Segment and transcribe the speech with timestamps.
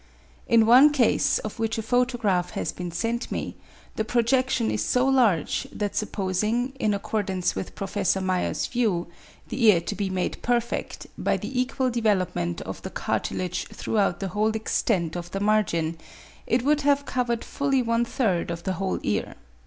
[0.47, 3.55] In one case, of which a photograph has been sent me,
[3.97, 8.19] the projection is so large, that supposing, in accordance with Prof.
[8.19, 9.05] Meyer's view,
[9.49, 14.29] the ear to be made perfect by the equal development of the cartilage throughout the
[14.29, 15.99] whole extent of the margin,
[16.47, 19.35] it would have covered fully one third of the whole ear.